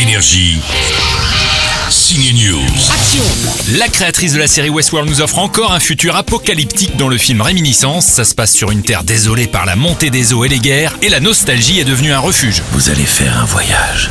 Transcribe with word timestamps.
Énergie. 0.00 0.58
Signe 1.90 2.32
News. 2.32 3.78
La 3.78 3.86
créatrice 3.86 4.32
de 4.32 4.38
la 4.38 4.46
série 4.46 4.70
Westworld 4.70 5.10
nous 5.10 5.20
offre 5.20 5.38
encore 5.38 5.74
un 5.74 5.80
futur 5.80 6.16
apocalyptique 6.16 6.96
dans 6.96 7.08
le 7.08 7.18
film 7.18 7.42
Réminiscence. 7.42 8.06
Ça 8.06 8.24
se 8.24 8.34
passe 8.34 8.54
sur 8.54 8.70
une 8.70 8.80
terre 8.80 9.04
désolée 9.04 9.46
par 9.46 9.66
la 9.66 9.76
montée 9.76 10.08
des 10.08 10.32
eaux 10.32 10.46
et 10.46 10.48
les 10.48 10.58
guerres, 10.58 10.96
et 11.02 11.10
la 11.10 11.20
nostalgie 11.20 11.80
est 11.80 11.84
devenue 11.84 12.12
un 12.12 12.18
refuge. 12.18 12.62
Vous 12.72 12.88
allez 12.88 13.04
faire 13.04 13.42
un 13.42 13.44
voyage. 13.44 14.10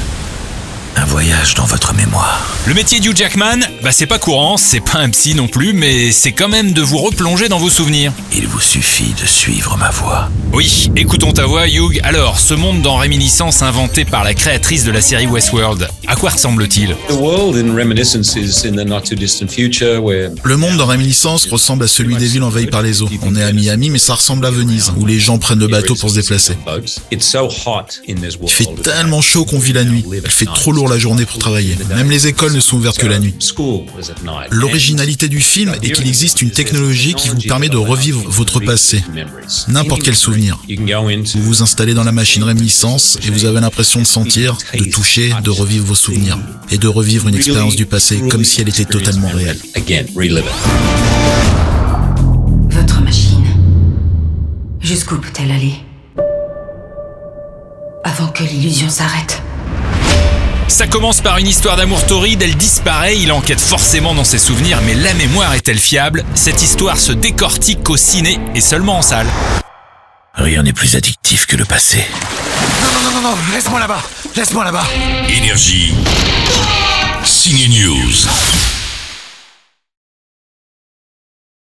Un 0.95 1.05
voyage 1.05 1.53
dans 1.55 1.65
votre 1.65 1.93
mémoire. 1.93 2.45
Le 2.65 2.73
métier 2.73 2.99
d'Hugh 2.99 3.15
Jackman, 3.15 3.59
bah 3.83 3.91
c'est 3.91 4.05
pas 4.05 4.19
courant, 4.19 4.57
c'est 4.57 4.79
pas 4.81 4.97
un 4.99 5.09
psy 5.09 5.33
non 5.33 5.47
plus, 5.47 5.71
mais 5.73 6.11
c'est 6.11 6.33
quand 6.33 6.49
même 6.49 6.73
de 6.73 6.81
vous 6.81 6.97
replonger 6.97 7.47
dans 7.47 7.57
vos 7.57 7.69
souvenirs. 7.69 8.11
Il 8.35 8.47
vous 8.47 8.59
suffit 8.59 9.13
de 9.19 9.25
suivre 9.25 9.77
ma 9.77 9.91
voie. 9.91 10.29
Oui, 10.51 10.91
écoutons 10.95 11.31
ta 11.31 11.45
voix, 11.45 11.67
Hugh. 11.67 11.99
Alors, 12.03 12.37
ce 12.39 12.53
monde 12.53 12.81
dans 12.81 12.97
Réminiscence 12.97 13.61
inventé 13.61 14.03
par 14.03 14.23
la 14.23 14.33
créatrice 14.33 14.83
de 14.83 14.91
la 14.91 14.99
série 15.01 15.27
Westworld, 15.27 15.87
à 16.07 16.15
quoi 16.15 16.31
ressemble-t-il? 16.31 16.95
Le 20.43 20.55
monde 20.57 20.77
dans 20.77 20.85
Réminiscence 20.85 21.45
ressemble 21.45 21.83
à 21.83 21.87
celui 21.87 22.15
des 22.15 22.25
villes 22.27 22.43
envahies 22.43 22.65
par 22.67 22.81
les 22.81 23.01
eaux. 23.01 23.09
On 23.21 23.35
est 23.35 23.43
à 23.43 23.53
Miami, 23.53 23.89
mais 23.89 23.99
ça 23.99 24.15
ressemble 24.15 24.45
à 24.45 24.51
Venise, 24.51 24.91
où 24.97 25.05
les 25.05 25.19
gens 25.19 25.37
prennent 25.37 25.59
le 25.59 25.67
bateau 25.67 25.95
pour 25.95 26.09
se 26.09 26.15
déplacer. 26.15 26.57
It's 27.11 27.25
so 27.25 27.47
hot 27.47 27.99
in 28.09 28.15
this 28.15 28.37
Il 28.41 28.49
fait 28.49 28.65
world. 28.65 28.81
tellement 28.83 29.21
chaud 29.21 29.45
qu'on 29.45 29.59
vit 29.59 29.73
la 29.73 29.83
nuit. 29.85 30.03
Il 30.11 30.29
fait 30.29 30.45
trop 30.45 30.71
la 30.87 30.97
journée 30.97 31.25
pour 31.25 31.39
travailler. 31.39 31.77
Même 31.89 32.09
les 32.09 32.27
écoles 32.27 32.53
ne 32.53 32.59
sont 32.59 32.77
ouvertes 32.77 32.97
que 32.97 33.07
la 33.07 33.19
nuit. 33.19 33.33
L'originalité 34.51 35.27
du 35.27 35.41
film 35.41 35.75
est 35.81 35.91
qu'il 35.91 36.07
existe 36.07 36.41
une 36.41 36.51
technologie 36.51 37.13
qui 37.15 37.29
vous 37.29 37.41
permet 37.41 37.69
de 37.69 37.77
revivre 37.77 38.21
votre 38.29 38.59
passé. 38.59 39.03
N'importe 39.67 40.03
quel 40.03 40.15
souvenir. 40.15 40.59
Vous 40.67 41.43
vous 41.43 41.61
installez 41.61 41.93
dans 41.93 42.03
la 42.03 42.11
machine 42.11 42.43
réminiscence 42.43 43.17
et 43.25 43.31
vous 43.31 43.45
avez 43.45 43.59
l'impression 43.59 43.99
de 43.99 44.05
sentir, 44.05 44.57
de 44.77 44.85
toucher, 44.85 45.33
de 45.43 45.49
revivre 45.49 45.85
vos 45.85 45.95
souvenirs. 45.95 46.37
Et 46.71 46.77
de 46.77 46.87
revivre 46.87 47.27
une 47.27 47.35
expérience 47.35 47.75
du 47.75 47.85
passé 47.85 48.21
comme 48.29 48.43
si 48.43 48.61
elle 48.61 48.69
était 48.69 48.85
totalement 48.85 49.29
réelle. 49.29 49.59
Votre 52.69 53.01
machine. 53.01 53.45
Jusqu'où 54.79 55.17
peut-elle 55.17 55.51
aller? 55.51 55.73
Avant 58.03 58.27
que 58.27 58.43
l'illusion 58.43 58.89
s'arrête. 58.89 59.41
Ça 60.69 60.85
commence 60.87 61.19
par 61.19 61.39
une 61.39 61.47
histoire 61.47 61.75
d'amour 61.75 62.05
torride, 62.05 62.41
elle 62.43 62.55
disparaît, 62.55 63.17
il 63.17 63.31
enquête 63.31 63.59
forcément 63.59 64.13
dans 64.13 64.23
ses 64.23 64.37
souvenirs, 64.37 64.79
mais 64.85 64.93
la 64.93 65.13
mémoire 65.15 65.53
est-elle 65.55 65.79
fiable? 65.79 66.23
Cette 66.35 66.61
histoire 66.61 66.97
se 66.97 67.11
décortique 67.11 67.89
au 67.89 67.97
ciné 67.97 68.39
et 68.53 68.61
seulement 68.61 68.99
en 68.99 69.01
salle. 69.01 69.27
Rien 70.35 70.61
n'est 70.63 70.71
plus 70.71 70.95
addictif 70.95 71.47
que 71.47 71.57
le 71.57 71.65
passé. 71.65 72.05
Non, 72.93 73.01
non, 73.01 73.11
non, 73.15 73.29
non, 73.29 73.35
laisse-moi 73.51 73.79
là-bas 73.79 74.01
Laisse-moi 74.35 74.63
là-bas 74.63 74.85
Énergie. 75.27 75.93
Signe 77.25 77.67
News. 77.67 78.78